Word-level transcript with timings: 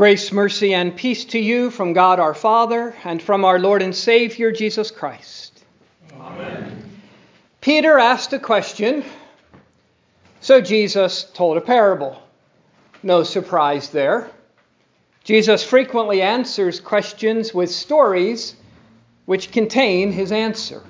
Grace, 0.00 0.32
mercy, 0.32 0.72
and 0.72 0.96
peace 0.96 1.26
to 1.26 1.38
you 1.38 1.68
from 1.68 1.92
God 1.92 2.18
our 2.18 2.32
Father 2.32 2.94
and 3.04 3.20
from 3.20 3.44
our 3.44 3.58
Lord 3.58 3.82
and 3.82 3.94
Savior 3.94 4.50
Jesus 4.50 4.90
Christ. 4.90 5.62
Amen. 6.18 6.90
Peter 7.60 7.98
asked 7.98 8.32
a 8.32 8.38
question, 8.38 9.04
so 10.40 10.62
Jesus 10.62 11.24
told 11.34 11.58
a 11.58 11.60
parable. 11.60 12.18
No 13.02 13.22
surprise 13.24 13.90
there. 13.90 14.30
Jesus 15.22 15.62
frequently 15.62 16.22
answers 16.22 16.80
questions 16.80 17.52
with 17.52 17.70
stories 17.70 18.56
which 19.26 19.52
contain 19.52 20.12
his 20.12 20.32
answer. 20.32 20.82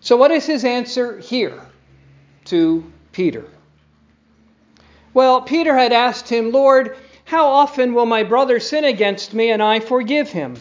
So, 0.00 0.16
what 0.16 0.30
is 0.30 0.46
his 0.46 0.64
answer 0.64 1.18
here 1.18 1.60
to 2.46 2.90
Peter? 3.12 3.44
Well, 5.12 5.42
Peter 5.42 5.76
had 5.76 5.92
asked 5.92 6.26
him, 6.26 6.52
Lord, 6.52 6.96
how 7.30 7.46
often 7.46 7.94
will 7.94 8.06
my 8.06 8.24
brother 8.24 8.58
sin 8.58 8.84
against 8.84 9.34
me 9.34 9.52
and 9.52 9.62
I 9.62 9.78
forgive 9.78 10.30
him? 10.30 10.56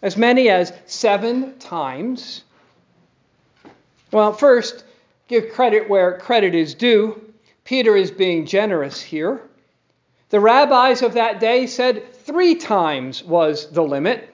As 0.00 0.16
many 0.16 0.48
as 0.48 0.72
seven 0.86 1.58
times. 1.58 2.44
Well, 4.12 4.32
first, 4.32 4.84
give 5.26 5.50
credit 5.50 5.90
where 5.90 6.16
credit 6.18 6.54
is 6.54 6.76
due. 6.76 7.20
Peter 7.64 7.96
is 7.96 8.12
being 8.12 8.46
generous 8.46 9.02
here. 9.02 9.42
The 10.28 10.38
rabbis 10.38 11.02
of 11.02 11.14
that 11.14 11.40
day 11.40 11.66
said 11.66 12.14
three 12.14 12.54
times 12.54 13.24
was 13.24 13.72
the 13.72 13.82
limit. 13.82 14.32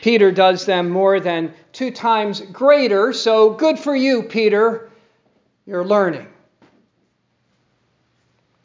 Peter 0.00 0.32
does 0.32 0.64
them 0.64 0.88
more 0.88 1.20
than 1.20 1.52
two 1.74 1.90
times 1.90 2.40
greater, 2.40 3.12
so 3.12 3.50
good 3.50 3.78
for 3.78 3.94
you, 3.94 4.22
Peter. 4.22 4.90
You're 5.66 5.84
learning. 5.84 6.26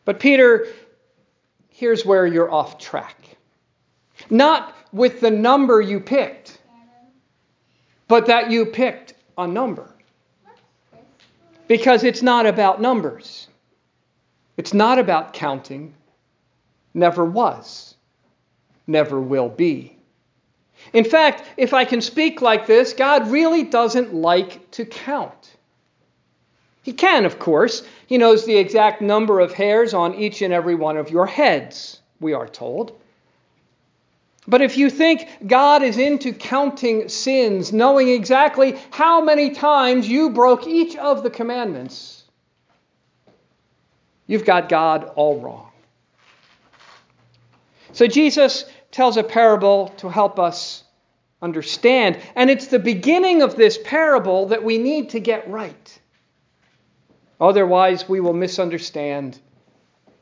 But 0.05 0.21
Peter, 0.21 0.66
here's 1.79 2.05
where 2.05 2.27
you're 2.27 2.51
off 2.51 2.77
track. 2.77 3.15
Not 4.29 4.76
with 4.91 5.21
the 5.21 5.31
number 5.31 5.79
you 5.79 6.01
picked, 6.01 6.59
but 8.09 8.26
that 8.26 8.51
you 8.51 8.65
picked 8.65 9.13
a 9.37 9.48
number. 9.48 9.89
Because 11.70 12.04
it's 12.04 12.21
not 12.21 12.45
about 12.45 12.81
numbers. 12.81 13.48
It's 14.57 14.73
not 14.73 14.99
about 14.99 15.31
counting. 15.31 15.93
Never 16.93 17.23
was. 17.23 17.95
Never 18.85 19.21
will 19.21 19.48
be. 19.48 19.95
In 20.91 21.05
fact, 21.05 21.43
if 21.55 21.73
I 21.73 21.85
can 21.85 22.01
speak 22.01 22.41
like 22.41 22.67
this, 22.67 22.91
God 22.91 23.32
really 23.32 23.63
doesn't 23.63 24.13
like 24.13 24.70
to 24.71 24.84
count. 24.84 25.55
He 26.82 26.94
can, 26.94 27.26
of 27.26 27.40
course. 27.40 27.84
He 28.08 28.18
knows 28.18 28.46
the 28.46 28.58
exact 28.58 29.02
number 29.02 29.40
of 29.40 29.54
hairs 29.54 29.94
on 29.94 30.16
each 30.16 30.41
and 30.41 30.54
every 30.54 30.76
one 30.76 30.98
of 30.98 31.10
your 31.10 31.26
heads, 31.26 31.99
we 32.20 32.34
are 32.34 32.48
told. 32.48 32.99
But 34.48 34.62
if 34.62 34.77
you 34.77 34.90
think 34.90 35.27
God 35.46 35.84
is 35.84 35.98
into 35.98 36.34
counting 36.34 37.07
sins, 37.10 37.72
knowing 37.72 38.10
exactly 38.10 38.80
how 38.90 39.22
many 39.22 39.52
times 39.52 40.10
you 40.10 40.32
broke 40.32 40.66
each 40.66 40.96
of 40.96 41.22
the 41.22 41.30
commandments, 41.30 42.24
you've 44.26 44.46
got 44.46 44.70
God 44.70 45.12
all 45.16 45.40
wrong. 45.40 45.70
So 47.91 48.07
Jesus 48.07 48.66
tells 48.91 49.18
a 49.18 49.24
parable 49.24 49.90
to 49.98 50.10
help 50.10 50.40
us 50.40 50.84
understand. 51.41 52.20
And 52.35 52.50
it's 52.50 52.68
the 52.68 52.80
beginning 52.80 53.41
of 53.41 53.55
this 53.55 53.77
parable 53.84 54.48
that 54.48 54.63
we 54.63 54.77
need 54.77 55.10
to 55.12 55.20
get 55.20 55.50
right. 55.50 56.00
Otherwise, 57.40 58.09
we 58.09 58.20
will 58.20 58.34
misunderstand 58.34 59.40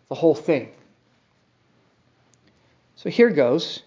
the 0.10 0.16
whole 0.16 0.36
thing. 0.36 0.72
So 2.96 3.10
here 3.10 3.30
goes. 3.30 3.84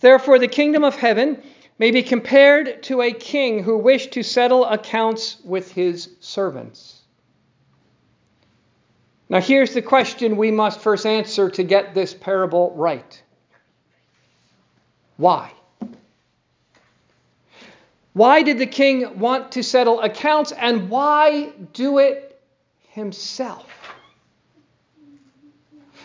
Therefore, 0.00 0.38
the 0.38 0.48
kingdom 0.48 0.84
of 0.84 0.96
heaven 0.96 1.42
may 1.78 1.90
be 1.90 2.02
compared 2.02 2.82
to 2.84 3.02
a 3.02 3.12
king 3.12 3.62
who 3.62 3.78
wished 3.78 4.12
to 4.12 4.22
settle 4.22 4.64
accounts 4.64 5.38
with 5.44 5.72
his 5.72 6.10
servants. 6.20 7.02
Now, 9.28 9.40
here's 9.40 9.74
the 9.74 9.82
question 9.82 10.36
we 10.36 10.50
must 10.50 10.80
first 10.80 11.04
answer 11.04 11.50
to 11.50 11.64
get 11.64 11.94
this 11.94 12.14
parable 12.14 12.72
right 12.76 13.22
Why? 15.16 15.52
Why 18.12 18.42
did 18.42 18.58
the 18.58 18.66
king 18.66 19.18
want 19.18 19.52
to 19.52 19.62
settle 19.62 20.00
accounts, 20.00 20.52
and 20.52 20.88
why 20.88 21.50
do 21.74 21.98
it 21.98 22.35
himself. 22.96 23.68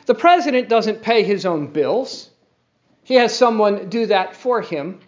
The 0.07 0.13
president 0.13 0.67
doesn't 0.67 1.01
pay 1.01 1.23
his 1.23 1.45
own 1.45 1.67
bills, 1.67 2.29
he 3.03 3.15
has 3.15 3.33
someone 3.33 3.87
do 3.87 4.07
that 4.07 4.35
for 4.35 4.61
him. 4.61 4.99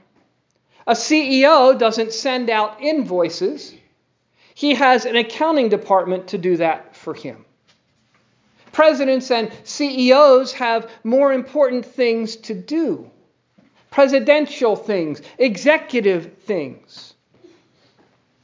A 0.88 0.94
CEO 0.94 1.78
doesn't 1.78 2.14
send 2.14 2.50
out 2.50 2.82
invoices, 2.82 3.76
he 4.56 4.76
has 4.76 5.06
an 5.06 5.18
accounting 5.18 5.68
department 5.68 6.30
to 6.30 6.38
do 6.38 6.56
that 6.56 6.96
for 6.96 7.14
him. 7.14 7.44
Presidents 8.72 9.30
and 9.30 9.52
CEOs 9.66 10.54
have 10.54 10.90
more 11.04 11.34
important 11.34 11.86
things 11.86 12.38
to 12.38 12.54
do 12.54 13.12
presidential 13.92 14.76
things, 14.76 15.22
executive 15.38 16.38
things. 16.46 17.14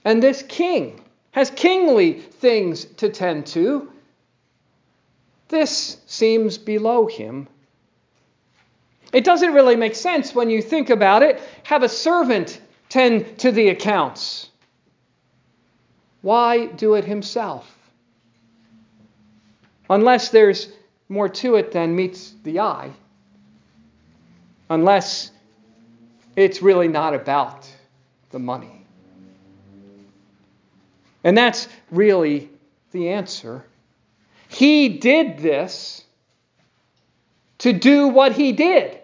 And 0.06 0.22
this 0.22 0.44
king 0.44 1.02
has 1.32 1.52
kingly 1.52 2.14
things 2.14 2.86
to 2.86 3.10
tend 3.10 3.46
to. 3.48 3.92
This 5.50 5.98
seems 6.06 6.58
below 6.58 7.08
him. 7.08 7.48
It 9.12 9.24
doesn't 9.24 9.54
really 9.54 9.76
make 9.76 9.96
sense 9.96 10.36
when 10.36 10.50
you 10.50 10.62
think 10.62 10.90
about 10.90 11.24
it. 11.24 11.42
Have 11.64 11.84
a 11.84 11.90
servant 11.90 12.62
tend 12.90 13.40
to 13.40 13.52
the 13.52 13.70
accounts. 13.70 14.50
Why 16.22 16.68
do 16.68 16.96
it 16.96 17.06
himself? 17.06 17.76
Unless 19.90 20.30
there's 20.30 20.68
more 21.08 21.30
to 21.30 21.56
it 21.56 21.72
than 21.72 21.96
meets 21.96 22.34
the 22.44 22.60
eye. 22.60 22.92
Unless 24.70 25.32
it's 26.36 26.62
really 26.62 26.88
not 26.88 27.16
about 27.16 27.68
the 28.30 28.38
money. 28.38 28.79
And 31.24 31.38
that's 31.38 31.68
really 31.92 32.50
the 32.92 33.10
answer. 33.10 33.66
He 34.48 34.90
did 34.90 35.40
this 35.40 36.04
to 37.60 37.74
do 37.74 38.08
what 38.08 38.34
he 38.34 38.52
did. 38.52 39.00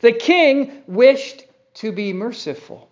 The 0.00 0.12
king 0.12 0.82
wished 0.86 1.44
to 1.74 1.92
be 1.92 2.12
merciful. 2.12 2.88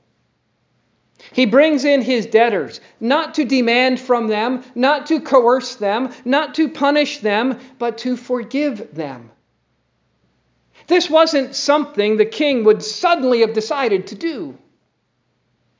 He 1.32 1.46
brings 1.46 1.84
in 1.84 2.00
his 2.00 2.26
debtors, 2.26 2.80
not 3.00 3.34
to 3.34 3.44
demand 3.44 4.00
from 4.00 4.28
them, 4.28 4.64
not 4.74 5.06
to 5.06 5.20
coerce 5.20 5.74
them, 5.74 6.12
not 6.24 6.54
to 6.54 6.68
punish 6.68 7.18
them, 7.18 7.58
but 7.78 7.98
to 7.98 8.16
forgive 8.16 8.94
them. 8.94 9.30
This 10.86 11.10
wasn't 11.10 11.54
something 11.54 12.16
the 12.16 12.24
king 12.24 12.64
would 12.64 12.82
suddenly 12.82 13.40
have 13.40 13.52
decided 13.52 14.06
to 14.08 14.14
do. 14.14 14.56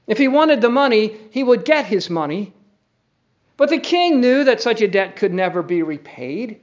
If 0.09 0.19
he 0.19 0.27
wanted 0.27 0.61
the 0.61 0.71
money, 0.71 1.17
he 1.31 1.45
would 1.45 1.65
get 1.65 1.87
his 1.87 2.11
money. 2.11 2.53
But 3.57 3.69
the 3.69 3.79
king 3.79 4.21
knew 4.21 4.45
that 4.45 4.63
such 4.63 4.81
a 4.81 4.89
debt 4.89 5.17
could 5.17 5.35
never 5.35 5.63
be 5.63 5.83
repaid. 5.83 6.61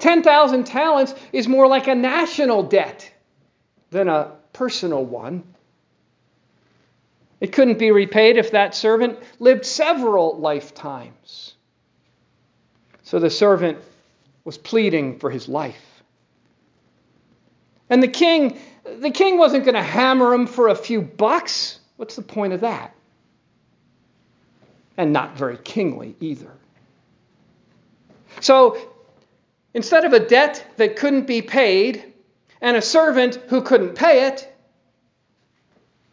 10,000 0.00 0.64
talents 0.64 1.14
is 1.32 1.46
more 1.46 1.68
like 1.68 1.86
a 1.86 1.94
national 1.94 2.64
debt 2.64 3.10
than 3.90 4.08
a 4.08 4.32
personal 4.52 5.04
one. 5.04 5.44
It 7.40 7.52
couldn't 7.52 7.78
be 7.78 7.92
repaid 7.92 8.36
if 8.36 8.50
that 8.50 8.74
servant 8.74 9.18
lived 9.38 9.64
several 9.64 10.38
lifetimes. 10.38 11.54
So 13.02 13.18
the 13.18 13.30
servant 13.30 13.78
was 14.44 14.58
pleading 14.58 15.18
for 15.18 15.30
his 15.30 15.48
life. 15.48 16.02
And 17.88 18.02
the 18.02 18.08
king, 18.08 18.58
the 18.84 19.10
king 19.10 19.38
wasn't 19.38 19.64
going 19.64 19.74
to 19.74 19.82
hammer 19.82 20.34
him 20.34 20.46
for 20.46 20.68
a 20.68 20.74
few 20.74 21.02
bucks. 21.02 21.78
What's 21.96 22.16
the 22.16 22.22
point 22.22 22.52
of 22.52 22.60
that? 22.60 22.94
And 24.96 25.12
not 25.12 25.36
very 25.36 25.58
kingly 25.58 26.16
either. 26.20 26.50
So 28.40 28.76
instead 29.74 30.04
of 30.04 30.12
a 30.12 30.20
debt 30.20 30.64
that 30.76 30.96
couldn't 30.96 31.26
be 31.26 31.42
paid 31.42 32.12
and 32.60 32.76
a 32.76 32.82
servant 32.82 33.36
who 33.48 33.62
couldn't 33.62 33.94
pay 33.94 34.26
it, 34.26 34.50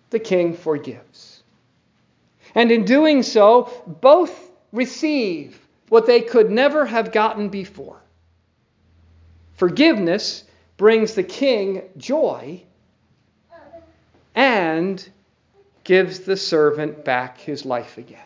the 0.10 0.20
king 0.20 0.54
forgives. 0.54 1.44
And 2.54 2.72
in 2.72 2.86
doing 2.86 3.24
so, 3.24 3.72
both 4.02 4.52
receive 4.72 5.60
what 5.90 6.06
they 6.06 6.22
could 6.22 6.50
never 6.50 6.86
have 6.86 7.12
gotten 7.12 7.50
before. 7.50 8.02
Forgiveness 9.54 10.44
brings 10.78 11.14
the 11.14 11.24
king 11.24 11.84
joy 11.98 12.62
and 14.34 15.08
gives 15.84 16.22
the 16.22 16.38
servant 16.38 17.04
back 17.04 17.38
his 17.40 17.66
life 17.66 17.98
again. 17.98 18.20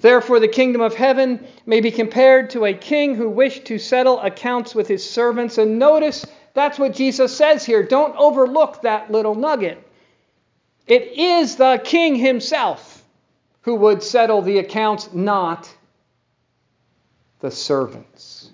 Therefore, 0.00 0.40
the 0.40 0.48
kingdom 0.48 0.80
of 0.80 0.94
heaven 0.94 1.46
may 1.64 1.80
be 1.80 1.92
compared 1.92 2.50
to 2.50 2.64
a 2.64 2.74
king 2.74 3.14
who 3.14 3.28
wished 3.30 3.66
to 3.66 3.78
settle 3.78 4.18
accounts 4.20 4.74
with 4.74 4.88
his 4.88 5.08
servants. 5.08 5.58
And 5.58 5.78
notice 5.78 6.26
that's 6.54 6.78
what 6.78 6.94
Jesus 6.94 7.36
says 7.36 7.64
here. 7.64 7.84
Don't 7.84 8.16
overlook 8.16 8.82
that 8.82 9.12
little 9.12 9.36
nugget. 9.36 9.78
It 10.88 11.18
is 11.18 11.54
the 11.54 11.80
king 11.84 12.16
himself 12.16 13.04
who 13.62 13.76
would 13.76 14.02
settle 14.02 14.42
the 14.42 14.58
accounts, 14.58 15.12
not 15.12 15.72
the 17.38 17.52
servants. 17.52 18.50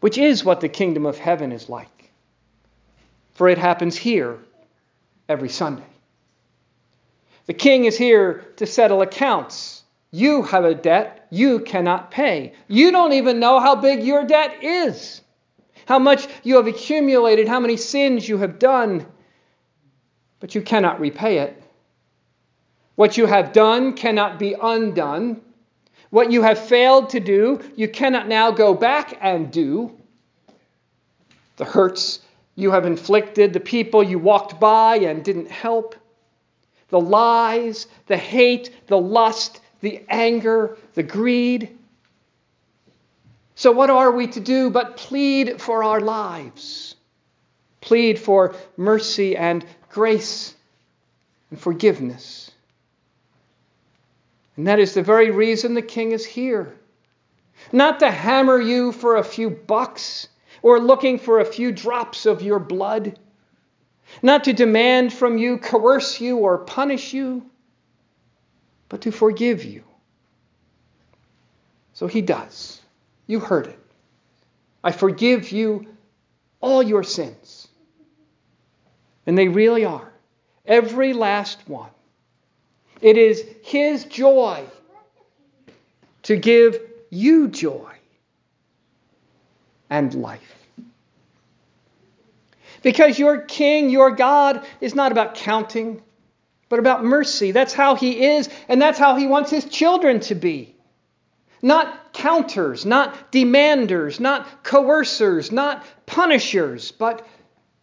Which 0.00 0.16
is 0.16 0.42
what 0.42 0.62
the 0.62 0.68
kingdom 0.70 1.04
of 1.04 1.18
heaven 1.18 1.52
is 1.52 1.68
like. 1.68 1.99
For 3.40 3.48
it 3.48 3.56
happens 3.56 3.96
here 3.96 4.36
every 5.26 5.48
Sunday. 5.48 5.90
The 7.46 7.54
king 7.54 7.86
is 7.86 7.96
here 7.96 8.44
to 8.56 8.66
settle 8.66 9.00
accounts. 9.00 9.82
You 10.10 10.42
have 10.42 10.66
a 10.66 10.74
debt 10.74 11.26
you 11.30 11.60
cannot 11.60 12.10
pay. 12.10 12.52
You 12.68 12.92
don't 12.92 13.14
even 13.14 13.40
know 13.40 13.58
how 13.58 13.76
big 13.76 14.02
your 14.02 14.26
debt 14.26 14.62
is, 14.62 15.22
how 15.86 15.98
much 15.98 16.28
you 16.42 16.56
have 16.56 16.66
accumulated, 16.66 17.48
how 17.48 17.60
many 17.60 17.78
sins 17.78 18.28
you 18.28 18.36
have 18.36 18.58
done, 18.58 19.06
but 20.40 20.54
you 20.54 20.60
cannot 20.60 21.00
repay 21.00 21.38
it. 21.38 21.62
What 22.94 23.16
you 23.16 23.24
have 23.24 23.54
done 23.54 23.94
cannot 23.94 24.38
be 24.38 24.54
undone. 24.60 25.40
What 26.10 26.30
you 26.30 26.42
have 26.42 26.58
failed 26.58 27.08
to 27.08 27.20
do, 27.20 27.62
you 27.74 27.88
cannot 27.88 28.28
now 28.28 28.50
go 28.50 28.74
back 28.74 29.16
and 29.22 29.50
do. 29.50 29.98
The 31.56 31.64
hurts 31.64 32.20
you 32.60 32.70
have 32.72 32.86
inflicted, 32.86 33.52
the 33.52 33.60
people 33.60 34.02
you 34.02 34.18
walked 34.18 34.60
by 34.60 34.96
and 34.96 35.24
didn't 35.24 35.50
help, 35.50 35.94
the 36.88 37.00
lies, 37.00 37.86
the 38.06 38.16
hate, 38.16 38.74
the 38.86 38.98
lust, 38.98 39.60
the 39.80 40.04
anger, 40.08 40.76
the 40.94 41.02
greed. 41.02 41.76
So, 43.54 43.72
what 43.72 43.90
are 43.90 44.10
we 44.10 44.26
to 44.28 44.40
do 44.40 44.70
but 44.70 44.96
plead 44.96 45.60
for 45.60 45.84
our 45.84 46.00
lives? 46.00 46.96
Plead 47.80 48.18
for 48.18 48.54
mercy 48.76 49.36
and 49.36 49.64
grace 49.88 50.54
and 51.50 51.58
forgiveness. 51.58 52.50
And 54.56 54.66
that 54.66 54.78
is 54.78 54.94
the 54.94 55.02
very 55.02 55.30
reason 55.30 55.74
the 55.74 55.82
king 55.82 56.12
is 56.12 56.26
here. 56.26 56.74
Not 57.72 58.00
to 58.00 58.10
hammer 58.10 58.60
you 58.60 58.92
for 58.92 59.16
a 59.16 59.24
few 59.24 59.50
bucks 59.50 60.28
or 60.62 60.78
looking 60.80 61.18
for 61.18 61.40
a 61.40 61.44
few 61.44 61.72
drops 61.72 62.26
of 62.26 62.42
your 62.42 62.58
blood 62.58 63.18
not 64.22 64.44
to 64.44 64.52
demand 64.52 65.12
from 65.12 65.38
you, 65.38 65.58
coerce 65.58 66.20
you, 66.20 66.38
or 66.38 66.58
punish 66.58 67.12
you, 67.12 67.48
but 68.88 69.02
to 69.02 69.10
forgive 69.10 69.64
you. 69.64 69.84
So 71.92 72.06
he 72.06 72.20
does. 72.20 72.80
You 73.26 73.40
heard 73.40 73.68
it. 73.68 73.78
I 74.82 74.92
forgive 74.92 75.52
you 75.52 75.86
all 76.60 76.82
your 76.82 77.02
sins. 77.02 77.68
And 79.26 79.36
they 79.36 79.48
really 79.48 79.84
are. 79.84 80.12
Every 80.66 81.12
last 81.12 81.68
one. 81.68 81.90
It 83.00 83.16
is 83.16 83.44
his 83.62 84.04
joy 84.04 84.64
to 86.24 86.36
give 86.36 86.80
you 87.10 87.48
joy 87.48 87.99
and 89.90 90.14
life. 90.14 90.56
Because 92.82 93.18
your 93.18 93.42
king, 93.42 93.90
your 93.90 94.12
God, 94.12 94.64
is 94.80 94.94
not 94.94 95.12
about 95.12 95.34
counting, 95.34 96.00
but 96.70 96.78
about 96.78 97.04
mercy. 97.04 97.50
That's 97.50 97.74
how 97.74 97.96
he 97.96 98.24
is, 98.24 98.48
and 98.68 98.80
that's 98.80 98.98
how 98.98 99.16
he 99.16 99.26
wants 99.26 99.50
his 99.50 99.66
children 99.66 100.20
to 100.20 100.34
be. 100.34 100.74
Not 101.60 102.14
counters, 102.14 102.86
not 102.86 103.32
demanders, 103.32 104.18
not 104.18 104.62
coercers, 104.62 105.52
not 105.52 105.84
punishers, 106.06 106.90
but 106.92 107.26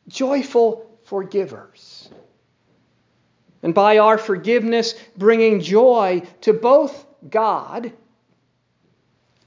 joyful 0.08 0.90
forgivers. 1.04 2.10
And 3.62 3.74
by 3.74 4.00
our 4.00 4.18
forgiveness, 4.18 4.96
bringing 5.16 5.62
joy 5.62 6.24
to 6.42 6.54
both 6.54 7.06
God 7.30 7.92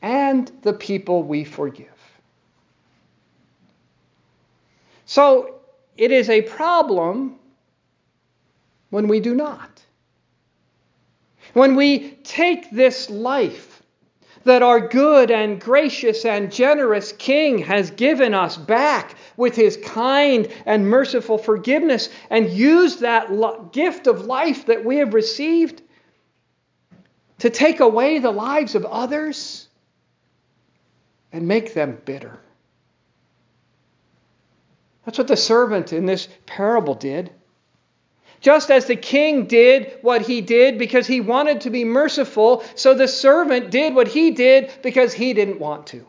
and 0.02 0.50
the 0.62 0.72
people 0.72 1.22
we 1.22 1.44
forgive. 1.44 1.99
So 5.10 5.56
it 5.96 6.12
is 6.12 6.30
a 6.30 6.42
problem 6.42 7.40
when 8.90 9.08
we 9.08 9.18
do 9.18 9.34
not. 9.34 9.82
When 11.52 11.74
we 11.74 12.10
take 12.22 12.70
this 12.70 13.10
life 13.10 13.82
that 14.44 14.62
our 14.62 14.78
good 14.78 15.32
and 15.32 15.60
gracious 15.60 16.24
and 16.24 16.52
generous 16.52 17.10
King 17.10 17.58
has 17.58 17.90
given 17.90 18.34
us 18.34 18.56
back 18.56 19.16
with 19.36 19.56
his 19.56 19.78
kind 19.78 20.46
and 20.64 20.88
merciful 20.88 21.38
forgiveness 21.38 22.08
and 22.30 22.48
use 22.48 22.98
that 22.98 23.72
gift 23.72 24.06
of 24.06 24.26
life 24.26 24.66
that 24.66 24.84
we 24.84 24.98
have 24.98 25.12
received 25.12 25.82
to 27.38 27.50
take 27.50 27.80
away 27.80 28.20
the 28.20 28.30
lives 28.30 28.76
of 28.76 28.84
others 28.84 29.66
and 31.32 31.48
make 31.48 31.74
them 31.74 32.00
bitter. 32.04 32.38
That's 35.04 35.18
what 35.18 35.28
the 35.28 35.36
servant 35.36 35.92
in 35.92 36.06
this 36.06 36.28
parable 36.46 36.94
did. 36.94 37.30
Just 38.40 38.70
as 38.70 38.86
the 38.86 38.96
king 38.96 39.46
did 39.46 39.98
what 40.00 40.22
he 40.22 40.40
did 40.40 40.78
because 40.78 41.06
he 41.06 41.20
wanted 41.20 41.62
to 41.62 41.70
be 41.70 41.84
merciful, 41.84 42.64
so 42.74 42.94
the 42.94 43.08
servant 43.08 43.70
did 43.70 43.94
what 43.94 44.08
he 44.08 44.30
did 44.30 44.72
because 44.82 45.12
he 45.12 45.34
didn't 45.34 45.60
want 45.60 45.88
to. 45.88 46.06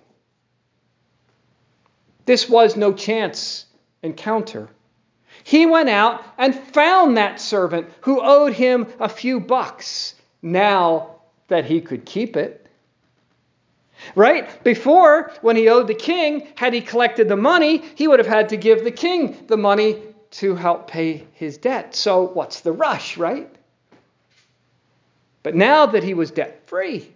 This 2.26 2.50
was 2.50 2.78
no 2.78 2.94
chance 2.94 3.66
encounter. 4.02 4.70
He 5.44 5.66
went 5.66 5.90
out 5.90 6.24
and 6.38 6.56
found 6.56 7.18
that 7.18 7.42
servant 7.42 7.90
who 8.02 8.22
owed 8.22 8.54
him 8.54 8.88
a 9.00 9.10
few 9.10 9.40
bucks 9.40 10.16
now 10.42 11.16
that 11.48 11.66
he 11.66 11.82
could 11.82 12.06
keep 12.06 12.38
it. 12.38 12.68
Right? 14.16 14.64
Before, 14.64 15.32
when 15.42 15.56
he 15.56 15.70
owed 15.70 15.88
the 15.88 15.94
king, 15.94 16.48
had 16.56 16.74
he 16.74 16.82
collected 16.82 17.28
the 17.28 17.36
money, 17.36 17.84
he 17.96 18.08
would 18.08 18.20
have 18.20 18.28
had 18.28 18.50
to 18.50 18.58
give 18.58 18.84
the 18.84 18.92
king 18.92 19.46
the 19.48 19.58
money 19.58 20.02
to 20.32 20.56
help 20.56 20.88
pay 20.88 21.28
his 21.34 21.58
debt. 21.58 21.96
So, 21.96 22.24
what's 22.24 22.62
the 22.62 22.72
rush, 22.72 23.18
right? 23.18 23.54
But 25.44 25.56
now 25.56 25.88
that 25.88 26.04
he 26.04 26.14
was 26.14 26.32
debt 26.32 26.68
free, 26.68 27.12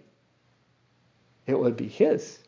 it 1.46 1.58
would 1.58 1.76
be 1.76 1.88
his. 1.88 2.38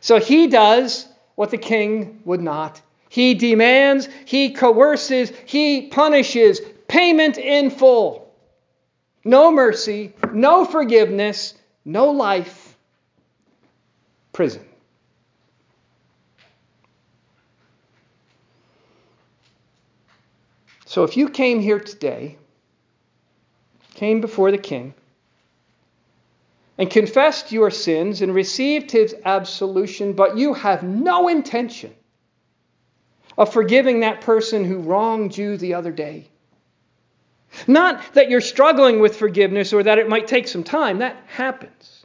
So 0.00 0.18
he 0.18 0.46
does 0.46 1.06
what 1.34 1.50
the 1.50 1.58
king 1.58 2.20
would 2.24 2.40
not. 2.40 2.80
He 3.08 3.34
demands, 3.34 4.08
he 4.24 4.52
coerces, 4.52 5.32
he 5.44 5.88
punishes 5.88 6.60
payment 6.88 7.36
in 7.36 7.70
full. 7.70 8.32
No 9.24 9.52
mercy, 9.52 10.14
no 10.32 10.64
forgiveness, 10.64 11.54
no 11.84 12.10
life 12.10 12.61
prison. 14.32 14.64
So 20.86 21.04
if 21.04 21.16
you 21.16 21.28
came 21.30 21.60
here 21.60 21.80
today, 21.80 22.36
came 23.94 24.20
before 24.20 24.50
the 24.50 24.58
king, 24.58 24.94
and 26.76 26.90
confessed 26.90 27.52
your 27.52 27.70
sins 27.70 28.22
and 28.22 28.34
received 28.34 28.90
his 28.90 29.14
absolution, 29.24 30.14
but 30.14 30.36
you 30.36 30.54
have 30.54 30.82
no 30.82 31.28
intention 31.28 31.94
of 33.38 33.52
forgiving 33.52 34.00
that 34.00 34.20
person 34.20 34.64
who 34.64 34.78
wronged 34.78 35.36
you 35.36 35.56
the 35.56 35.74
other 35.74 35.92
day. 35.92 36.28
Not 37.66 38.02
that 38.14 38.28
you're 38.28 38.40
struggling 38.40 39.00
with 39.00 39.16
forgiveness 39.16 39.72
or 39.72 39.82
that 39.82 39.98
it 39.98 40.08
might 40.08 40.26
take 40.26 40.48
some 40.48 40.64
time, 40.64 40.98
that 40.98 41.16
happens. 41.26 42.01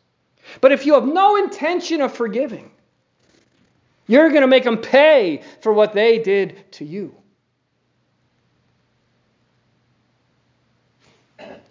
But 0.61 0.71
if 0.71 0.85
you 0.85 0.93
have 0.93 1.05
no 1.05 1.35
intention 1.35 2.01
of 2.01 2.13
forgiving, 2.13 2.71
you're 4.07 4.29
going 4.29 4.41
to 4.41 4.47
make 4.47 4.63
them 4.63 4.77
pay 4.77 5.43
for 5.61 5.73
what 5.73 5.93
they 5.93 6.19
did 6.19 6.71
to 6.73 6.85
you. 6.85 7.15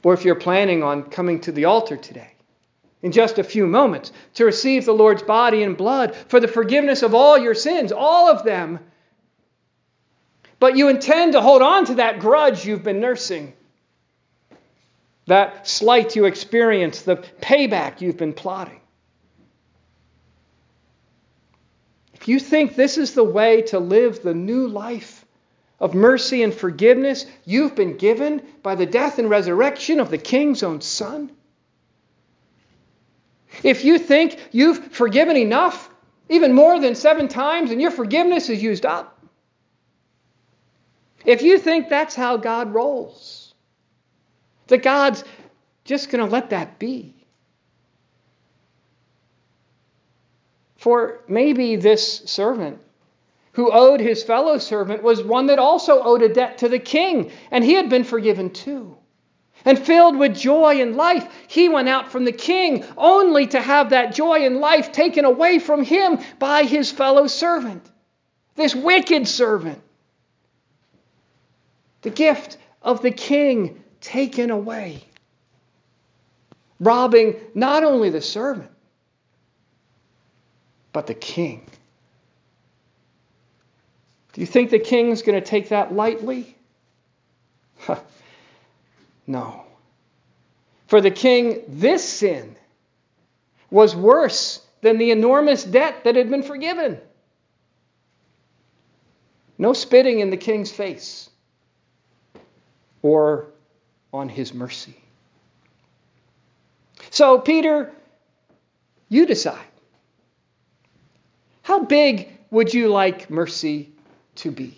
Or 0.04 0.14
if 0.14 0.24
you're 0.24 0.36
planning 0.36 0.82
on 0.82 1.04
coming 1.04 1.40
to 1.40 1.52
the 1.52 1.64
altar 1.64 1.96
today, 1.96 2.32
in 3.02 3.12
just 3.12 3.38
a 3.38 3.44
few 3.44 3.66
moments, 3.66 4.12
to 4.34 4.44
receive 4.44 4.84
the 4.84 4.92
Lord's 4.92 5.22
body 5.22 5.62
and 5.62 5.76
blood 5.76 6.14
for 6.14 6.38
the 6.38 6.48
forgiveness 6.48 7.02
of 7.02 7.14
all 7.14 7.36
your 7.38 7.54
sins, 7.54 7.92
all 7.92 8.30
of 8.30 8.44
them, 8.44 8.78
but 10.58 10.76
you 10.76 10.88
intend 10.88 11.32
to 11.32 11.40
hold 11.40 11.62
on 11.62 11.86
to 11.86 11.94
that 11.96 12.18
grudge 12.20 12.64
you've 12.64 12.82
been 12.82 13.00
nursing 13.00 13.52
that 15.26 15.68
slight 15.68 16.16
you 16.16 16.24
experience, 16.24 17.02
the 17.02 17.16
payback 17.16 18.00
you've 18.00 18.16
been 18.16 18.32
plotting. 18.32 18.80
If 22.14 22.28
you 22.28 22.40
think 22.40 22.74
this 22.74 22.98
is 22.98 23.14
the 23.14 23.24
way 23.24 23.62
to 23.62 23.78
live 23.78 24.22
the 24.22 24.34
new 24.34 24.66
life 24.68 25.24
of 25.78 25.94
mercy 25.94 26.42
and 26.42 26.54
forgiveness 26.54 27.26
you've 27.44 27.74
been 27.74 27.96
given 27.96 28.42
by 28.62 28.74
the 28.74 28.86
death 28.86 29.18
and 29.18 29.28
resurrection 29.28 30.00
of 30.00 30.10
the 30.10 30.18
King's 30.18 30.62
own 30.62 30.80
Son? 30.80 31.30
If 33.62 33.84
you 33.84 33.98
think 33.98 34.38
you've 34.52 34.92
forgiven 34.92 35.36
enough, 35.36 35.88
even 36.28 36.52
more 36.52 36.80
than 36.80 36.94
seven 36.94 37.28
times, 37.28 37.70
and 37.70 37.80
your 37.80 37.90
forgiveness 37.90 38.48
is 38.48 38.62
used 38.62 38.86
up, 38.86 39.18
if 41.24 41.42
you 41.42 41.58
think 41.58 41.88
that's 41.88 42.14
how 42.14 42.36
God 42.36 42.72
rolls, 42.72 43.35
that 44.68 44.82
God's 44.82 45.24
just 45.84 46.10
going 46.10 46.24
to 46.24 46.30
let 46.30 46.50
that 46.50 46.78
be, 46.78 47.14
for 50.76 51.20
maybe 51.28 51.76
this 51.76 52.22
servant 52.26 52.80
who 53.52 53.72
owed 53.72 54.00
his 54.00 54.22
fellow 54.22 54.58
servant 54.58 55.02
was 55.02 55.22
one 55.22 55.46
that 55.46 55.58
also 55.58 56.02
owed 56.02 56.22
a 56.22 56.28
debt 56.28 56.58
to 56.58 56.68
the 56.68 56.78
king, 56.78 57.30
and 57.50 57.64
he 57.64 57.72
had 57.72 57.88
been 57.88 58.04
forgiven 58.04 58.50
too. 58.50 58.96
And 59.64 59.78
filled 59.78 60.16
with 60.16 60.36
joy 60.36 60.82
and 60.82 60.94
life, 60.94 61.26
he 61.48 61.68
went 61.68 61.88
out 61.88 62.12
from 62.12 62.24
the 62.24 62.32
king 62.32 62.84
only 62.96 63.46
to 63.48 63.60
have 63.60 63.90
that 63.90 64.14
joy 64.14 64.44
and 64.44 64.58
life 64.58 64.92
taken 64.92 65.24
away 65.24 65.58
from 65.58 65.82
him 65.82 66.18
by 66.38 66.64
his 66.64 66.92
fellow 66.92 67.26
servant, 67.26 67.90
this 68.54 68.74
wicked 68.74 69.26
servant. 69.26 69.82
The 72.02 72.10
gift 72.10 72.58
of 72.82 73.00
the 73.00 73.10
king 73.10 73.82
taken 74.06 74.52
away, 74.52 75.02
robbing 76.78 77.34
not 77.54 77.82
only 77.82 78.08
the 78.08 78.20
servant, 78.20 78.70
but 80.92 81.08
the 81.08 81.14
king. 81.14 81.66
Do 84.32 84.40
you 84.40 84.46
think 84.46 84.70
the 84.70 84.78
king's 84.78 85.22
going 85.22 85.40
to 85.40 85.44
take 85.44 85.70
that 85.70 85.92
lightly? 85.92 86.56
no. 89.26 89.64
For 90.86 91.00
the 91.00 91.10
king, 91.10 91.62
this 91.66 92.08
sin 92.08 92.54
was 93.70 93.96
worse 93.96 94.64
than 94.82 94.98
the 94.98 95.10
enormous 95.10 95.64
debt 95.64 96.04
that 96.04 96.14
had 96.14 96.30
been 96.30 96.44
forgiven. 96.44 97.00
No 99.58 99.72
spitting 99.72 100.20
in 100.20 100.30
the 100.30 100.36
king's 100.36 100.70
face 100.70 101.28
or 103.02 103.48
on 104.12 104.28
his 104.28 104.54
mercy. 104.54 104.96
So, 107.10 107.38
Peter, 107.38 107.92
you 109.08 109.26
decide. 109.26 109.66
How 111.62 111.84
big 111.84 112.30
would 112.50 112.72
you 112.72 112.88
like 112.88 113.30
mercy 113.30 113.92
to 114.36 114.50
be? 114.50 114.76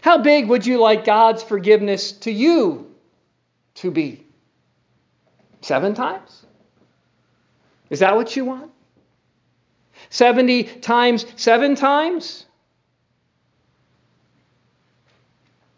How 0.00 0.18
big 0.18 0.48
would 0.48 0.64
you 0.66 0.78
like 0.78 1.04
God's 1.04 1.42
forgiveness 1.42 2.12
to 2.12 2.30
you 2.30 2.94
to 3.76 3.90
be? 3.90 4.24
Seven 5.60 5.94
times? 5.94 6.44
Is 7.90 8.00
that 8.00 8.14
what 8.14 8.36
you 8.36 8.44
want? 8.44 8.70
70 10.10 10.64
times 10.64 11.26
seven 11.36 11.74
times? 11.74 12.44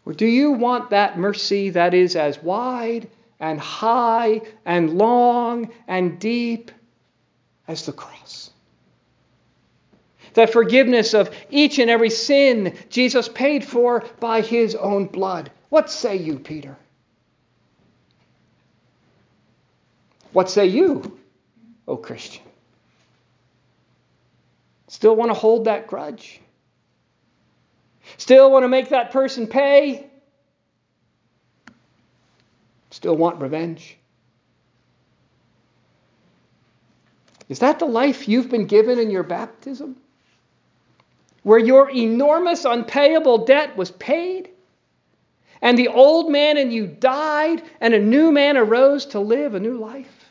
do 0.11 0.25
you 0.25 0.51
want 0.51 0.91
that 0.91 1.17
mercy 1.17 1.71
that 1.71 1.93
is 1.93 2.15
as 2.15 2.41
wide 2.41 3.07
and 3.39 3.59
high 3.59 4.41
and 4.65 4.97
long 4.97 5.71
and 5.87 6.19
deep 6.19 6.71
as 7.67 7.85
the 7.85 7.93
cross? 7.93 8.51
that 10.33 10.51
forgiveness 10.51 11.13
of 11.13 11.29
each 11.49 11.79
and 11.79 11.89
every 11.89 12.09
sin 12.09 12.77
Jesus 12.89 13.27
paid 13.27 13.65
for 13.65 14.03
by 14.19 14.41
his 14.41 14.75
own 14.75 15.05
blood. 15.07 15.51
What 15.69 15.89
say 15.89 16.17
you, 16.17 16.39
Peter? 16.39 16.77
What 20.33 20.49
say 20.49 20.67
you, 20.67 21.19
O 21.87 21.97
Christian? 21.97 22.43
Still 24.87 25.15
want 25.15 25.29
to 25.29 25.35
hold 25.35 25.65
that 25.65 25.87
grudge? 25.87 26.41
Still 28.21 28.51
want 28.51 28.63
to 28.63 28.67
make 28.67 28.89
that 28.89 29.11
person 29.11 29.47
pay? 29.47 30.05
Still 32.91 33.17
want 33.17 33.41
revenge? 33.41 33.97
Is 37.49 37.59
that 37.59 37.79
the 37.79 37.85
life 37.85 38.27
you've 38.27 38.49
been 38.49 38.67
given 38.67 38.99
in 38.99 39.11
your 39.11 39.23
baptism? 39.23 39.95
where 41.43 41.59
your 41.59 41.89
enormous 41.89 42.65
unpayable 42.65 43.45
debt 43.45 43.75
was 43.75 43.91
paid, 43.91 44.49
and 45.61 45.77
the 45.77 45.87
old 45.87 46.31
man 46.31 46.57
in 46.57 46.71
you 46.71 46.87
died, 46.87 47.61
and 47.79 47.93
a 47.93 47.99
new 47.99 48.31
man 48.31 48.57
arose 48.57 49.07
to 49.07 49.19
live 49.19 49.55
a 49.55 49.59
new 49.59 49.77
life? 49.77 50.29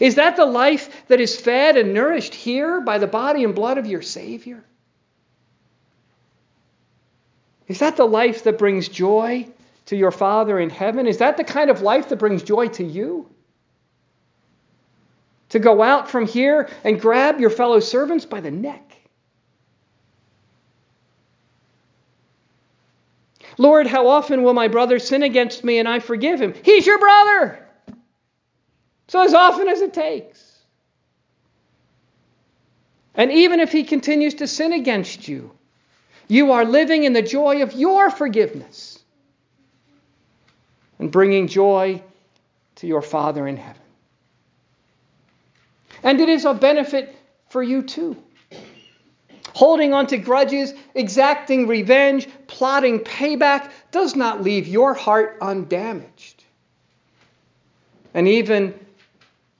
Is 0.00 0.16
that 0.16 0.36
the 0.36 0.44
life 0.44 1.06
that 1.06 1.20
is 1.20 1.38
fed 1.38 1.76
and 1.76 1.94
nourished 1.94 2.34
here 2.34 2.80
by 2.80 2.98
the 2.98 3.06
body 3.06 3.44
and 3.44 3.54
blood 3.54 3.78
of 3.78 3.86
your 3.86 4.02
Savior? 4.02 4.64
Is 7.68 7.78
that 7.78 7.96
the 7.96 8.06
life 8.06 8.44
that 8.44 8.58
brings 8.58 8.88
joy 8.88 9.48
to 9.86 9.96
your 9.96 10.10
Father 10.10 10.58
in 10.58 10.70
heaven? 10.70 11.06
Is 11.06 11.18
that 11.18 11.36
the 11.36 11.44
kind 11.44 11.70
of 11.70 11.82
life 11.82 12.08
that 12.10 12.16
brings 12.18 12.42
joy 12.42 12.68
to 12.68 12.84
you? 12.84 13.28
to 15.54 15.60
go 15.60 15.82
out 15.82 16.10
from 16.10 16.26
here 16.26 16.68
and 16.82 17.00
grab 17.00 17.38
your 17.38 17.48
fellow 17.48 17.78
servants 17.78 18.24
by 18.24 18.40
the 18.40 18.50
neck. 18.50 18.96
Lord, 23.56 23.86
how 23.86 24.08
often 24.08 24.42
will 24.42 24.52
my 24.52 24.66
brother 24.66 24.98
sin 24.98 25.22
against 25.22 25.62
me 25.62 25.78
and 25.78 25.88
I 25.88 26.00
forgive 26.00 26.42
him? 26.42 26.54
He's 26.64 26.84
your 26.84 26.98
brother. 26.98 27.64
So, 29.06 29.22
as 29.22 29.32
often 29.32 29.68
as 29.68 29.80
it 29.80 29.94
takes. 29.94 30.42
And 33.14 33.30
even 33.30 33.60
if 33.60 33.70
he 33.70 33.84
continues 33.84 34.34
to 34.34 34.48
sin 34.48 34.72
against 34.72 35.28
you, 35.28 35.52
you 36.28 36.52
are 36.52 36.64
living 36.64 37.04
in 37.04 37.12
the 37.12 37.22
joy 37.22 37.62
of 37.62 37.72
your 37.72 38.10
forgiveness 38.10 38.98
and 40.98 41.10
bringing 41.10 41.48
joy 41.48 42.02
to 42.76 42.86
your 42.86 43.02
Father 43.02 43.46
in 43.46 43.56
heaven. 43.56 43.82
And 46.02 46.20
it 46.20 46.28
is 46.28 46.44
a 46.44 46.54
benefit 46.54 47.16
for 47.48 47.62
you 47.62 47.82
too. 47.82 48.16
Holding 49.54 49.94
on 49.94 50.08
to 50.08 50.18
grudges, 50.18 50.74
exacting 50.94 51.68
revenge, 51.68 52.28
plotting 52.48 53.00
payback 53.00 53.70
does 53.92 54.16
not 54.16 54.42
leave 54.42 54.66
your 54.66 54.94
heart 54.94 55.38
undamaged. 55.40 56.42
And 58.12 58.26
even 58.26 58.74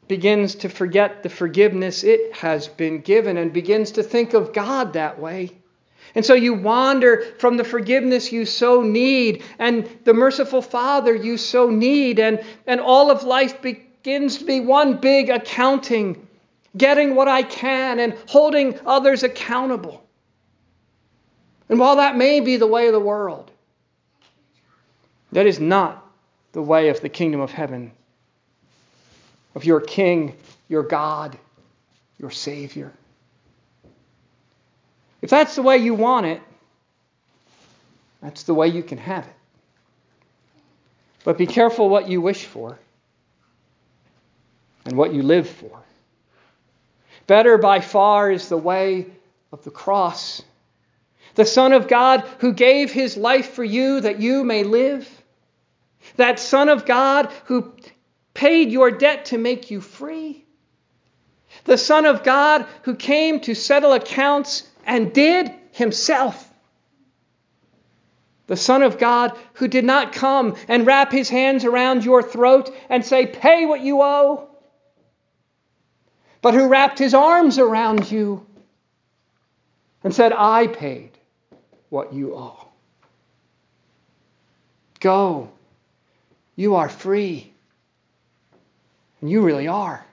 begins 0.09 0.57
to 0.57 0.69
forget 0.69 1.23
the 1.23 1.29
forgiveness 1.29 2.05
it 2.05 2.35
has 2.35 2.69
been 2.69 3.01
given 3.01 3.37
and 3.37 3.53
begins 3.53 3.93
to 3.93 4.03
think 4.03 4.35
of 4.35 4.53
God 4.53 4.95
that 4.95 5.19
way. 5.19 5.51
And 6.15 6.25
so 6.25 6.35
you 6.35 6.55
wander 6.55 7.25
from 7.39 7.57
the 7.57 7.65
forgiveness 7.65 8.31
you 8.31 8.47
so 8.47 8.83
need 8.83 9.43
and 9.59 9.89
the 10.05 10.15
merciful 10.15 10.63
Father 10.63 11.15
you 11.15 11.37
so 11.37 11.71
need, 11.71 12.21
and, 12.21 12.43
and 12.67 12.81
all 12.81 13.11
of 13.11 13.25
life 13.25 13.61
begins 13.61 14.39
to 14.39 14.45
be 14.45 14.61
one 14.61 14.99
big 14.99 15.31
accounting 15.31 16.25
getting 16.77 17.15
what 17.15 17.29
I 17.29 17.43
can, 17.43 18.01
and 18.01 18.15
holding 18.27 18.79
others 18.85 19.23
accountable. 19.23 20.03
And 21.69 21.79
while 21.79 21.97
that 21.97 22.17
may 22.17 22.41
be 22.41 22.57
the 22.57 22.67
way 22.67 22.87
of 22.87 22.93
the 22.93 23.01
world, 23.01 23.51
that 25.33 25.47
is 25.47 25.61
not 25.61 26.05
the 26.53 26.63
way 26.63 26.89
of 26.89 27.01
the 27.01 27.09
kingdom 27.09 27.41
of 27.41 27.51
heaven, 27.51 27.93
of 29.55 29.65
your 29.65 29.81
King, 29.81 30.37
your 30.69 30.83
God, 30.83 31.37
your 32.19 32.31
Savior. 32.31 32.93
If 35.25 35.31
that's 35.31 35.55
the 35.55 35.63
way 35.63 35.79
you 35.79 35.95
want 35.95 36.27
it, 36.27 36.43
that's 38.21 38.43
the 38.43 38.53
way 38.53 38.69
you 38.69 38.83
can 38.83 38.99
have 38.99 39.25
it. 39.25 39.33
But 41.25 41.39
be 41.39 41.47
careful 41.47 41.89
what 41.89 42.11
you 42.11 42.21
wish 42.21 42.45
for 42.45 42.79
and 44.85 44.99
what 44.99 45.15
you 45.15 45.23
live 45.23 45.49
for. 45.49 45.81
Better 47.27 47.57
by 47.57 47.81
far 47.81 48.31
is 48.31 48.51
the 48.51 48.59
way 48.59 49.07
of 49.51 49.65
the 49.65 49.71
cross. 49.71 50.43
The 51.37 51.47
Son 51.47 51.73
of 51.73 51.89
God 51.89 52.21
who 52.41 52.53
gave 52.53 52.93
his 52.93 53.17
life 53.17 53.55
for 53.55 53.65
you 53.65 54.03
that 54.03 54.21
you 54.21 54.45
may 54.45 54.63
live. 54.63 55.09
That 56.17 56.39
Son 56.39 56.69
of 56.69 56.85
God 56.85 57.33
who 57.47 57.73
paid 58.35 58.71
your 58.71 58.91
debt 58.91 59.25
to 59.27 59.39
make 59.39 59.71
you 59.71 59.81
free. 59.81 60.45
The 61.65 61.79
Son 61.79 62.05
of 62.05 62.25
God 62.25 62.67
who 62.83 62.95
came 62.95 63.41
to 63.41 63.55
settle 63.55 63.95
accounts 63.95 64.69
and 64.87 65.13
did 65.13 65.53
himself. 65.73 66.51
The 68.47 68.57
Son 68.57 68.83
of 68.83 68.99
God 68.99 69.33
who 69.55 69.69
did 69.69 69.85
not 69.85 70.13
come 70.13 70.57
and 70.69 70.87
wrap 70.87 71.11
his 71.11 71.29
hands 71.29 71.65
around 71.65 72.05
your 72.05 72.23
throat 72.23 72.71
and 72.91 73.05
say, 73.05 73.27
Pay 73.27 73.67
what 73.67 73.81
you 73.81 74.03
owe 74.03 74.49
but 76.45 76.53
who 76.53 76.69
wrapped 76.69 76.99
his 76.99 77.15
arms 77.15 77.59
around 77.59 78.13
you 78.13 78.45
and 80.05 80.15
said, 80.15 80.31
I 80.31 80.67
paid. 80.67 81.13
what 81.89 82.13
you 82.13 82.35
owe. 82.35 82.69
Go. 85.01 85.51
You 86.55 86.75
are 86.75 86.91
free. 86.91 87.51
And 89.23 89.31
you 89.31 89.41
really 89.41 89.69
are. 89.69 90.05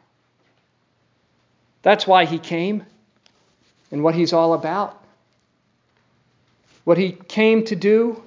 That's 1.81 2.07
why 2.07 2.23
he 2.23 2.39
came 2.39 2.85
and 3.91 4.03
what 4.03 4.15
he's 4.15 4.33
all 4.33 4.53
about. 4.53 4.97
What 6.83 6.97
he 6.97 7.11
came 7.11 7.63
to 7.65 7.75
do 7.75 8.21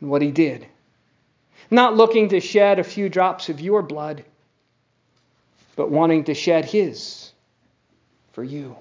and 0.00 0.10
what 0.10 0.22
he 0.22 0.30
did. 0.30 0.66
Not 1.70 1.96
looking 1.96 2.30
to 2.30 2.40
shed 2.40 2.78
a 2.78 2.84
few 2.84 3.08
drops 3.08 3.48
of 3.48 3.60
your 3.60 3.82
blood, 3.82 4.24
but 5.76 5.90
wanting 5.90 6.24
to 6.24 6.34
shed 6.34 6.64
his 6.64 7.32
for 8.32 8.42
you. 8.42 8.76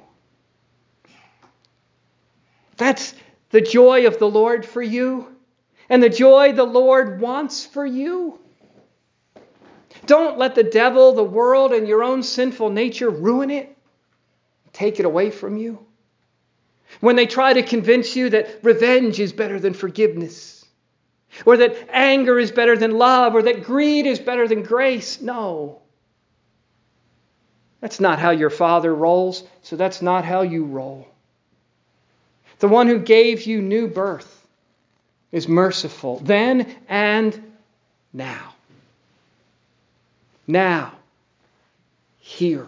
That's 2.78 3.14
the 3.50 3.62
joy 3.62 4.08
of 4.08 4.20
the 4.20 4.30
Lord 4.30 4.66
for 4.66 4.82
you 4.82 5.28
and 5.90 6.04
the 6.04 6.10
joy 6.10 6.54
the 6.54 6.64
Lord 6.64 7.22
wants 7.22 7.66
for 7.66 7.86
you. 7.86 8.40
Don't 10.06 10.38
let 10.38 10.56
the 10.56 10.64
devil, 10.64 11.14
the 11.14 11.24
world, 11.24 11.74
and 11.74 11.88
your 11.88 12.04
own 12.04 12.24
sinful 12.24 12.70
nature 12.70 13.10
ruin 13.10 13.50
it, 13.50 13.77
take 14.78 15.00
it 15.00 15.06
away 15.06 15.32
from 15.32 15.58
you. 15.58 15.80
When 17.00 17.16
they 17.16 17.26
try 17.26 17.54
to 17.54 17.64
convince 17.64 18.16
you 18.16 18.30
that 18.30 18.60
revenge 18.64 19.20
is 19.20 19.34
better 19.34 19.60
than 19.60 19.74
forgiveness, 19.74 20.66
or 21.46 21.58
that 21.58 21.76
anger 21.92 22.40
is 22.40 22.52
better 22.52 22.78
than 22.78 22.98
love, 22.98 23.36
or 23.36 23.42
that 23.42 23.64
greed 23.64 24.06
is 24.06 24.20
better 24.20 24.48
than 24.48 24.62
grace, 24.64 25.20
no. 25.20 25.82
That's 27.82 28.00
not 28.00 28.20
how 28.20 28.30
your 28.30 28.50
father 28.50 28.94
rolls, 28.94 29.44
so 29.64 29.76
that's 29.76 30.02
not 30.02 30.24
how 30.24 30.42
you 30.42 30.66
roll. 30.66 31.08
The 32.60 32.68
one 32.68 32.88
who 32.88 33.00
gave 33.00 33.44
you 33.44 33.62
new 33.62 33.88
birth 33.88 34.48
is 35.32 35.48
merciful 35.48 36.20
then 36.20 36.76
and 36.88 37.52
now. 38.14 38.54
Now, 40.48 40.94
here. 42.20 42.68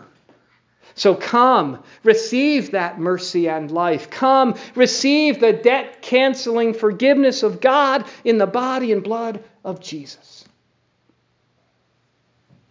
So 1.00 1.16
come, 1.16 1.82
receive 2.04 2.72
that 2.72 3.00
mercy 3.00 3.50
and 3.50 3.72
life. 3.72 4.10
Come, 4.10 4.56
receive 4.76 5.40
the 5.40 5.54
debt 5.54 6.02
canceling 6.02 6.74
forgiveness 6.74 7.42
of 7.42 7.62
God 7.62 8.06
in 8.24 8.38
the 8.38 8.46
body 8.46 8.92
and 8.92 9.04
blood 9.04 9.44
of 9.64 9.80
Jesus. 9.80 10.46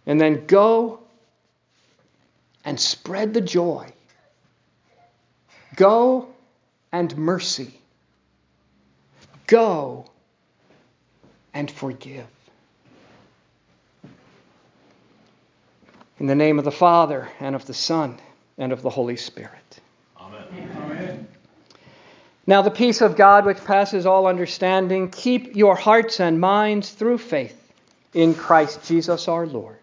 And 0.05 0.21
then 0.21 0.45
go 0.45 1.01
and 2.63 2.79
spread 2.79 3.33
the 3.33 3.41
joy. 3.41 3.91
Go 5.75 6.29
and 6.91 7.15
mercy 7.17 7.79
Go 9.49 10.05
and 11.55 11.71
forgive. 11.71 12.27
In 16.19 16.27
the 16.27 16.35
name 16.35 16.59
of 16.59 16.65
the 16.65 16.71
Father, 16.71 17.29
and 17.39 17.55
of 17.55 17.65
the 17.65 17.73
Son, 17.73 18.19
and 18.57 18.73
of 18.73 18.81
the 18.81 18.89
Holy 18.89 19.15
Spirit. 19.15 19.79
Amen. 20.19 20.43
Amen. 20.77 21.27
Now, 22.45 22.61
the 22.61 22.71
peace 22.71 23.01
of 23.01 23.15
God, 23.15 23.45
which 23.45 23.63
passes 23.63 24.05
all 24.05 24.27
understanding, 24.27 25.09
keep 25.09 25.55
your 25.55 25.75
hearts 25.75 26.19
and 26.19 26.39
minds 26.41 26.91
through 26.91 27.19
faith 27.19 27.55
in 28.13 28.35
Christ 28.35 28.85
Jesus 28.85 29.27
our 29.27 29.47
Lord. 29.47 29.78